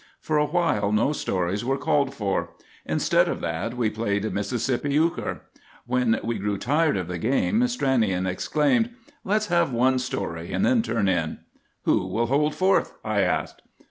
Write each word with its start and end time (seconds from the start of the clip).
For 0.19 0.39
a 0.39 0.47
while 0.47 0.91
no 0.91 1.13
stories 1.13 1.63
were 1.63 1.77
called 1.77 2.15
for. 2.15 2.55
Instead 2.87 3.27
of 3.29 3.39
that 3.41 3.75
we 3.77 3.91
played 3.91 4.33
Mississippi 4.33 4.91
euchre. 4.95 5.41
When 5.85 6.19
we 6.23 6.39
grew 6.39 6.57
tired 6.57 6.97
of 6.97 7.07
the 7.07 7.19
game, 7.19 7.59
Stranion 7.67 8.25
exclaimed, 8.27 8.89
"Let's 9.23 9.45
have 9.53 9.71
one 9.71 9.99
story, 9.99 10.53
and 10.53 10.65
then 10.65 10.81
turn 10.81 11.07
in!" 11.07 11.41
"Who 11.83 12.07
will 12.07 12.25
hold 12.25 12.55
forth?" 12.55 12.95
I 13.05 13.21
asked. 13.21 13.61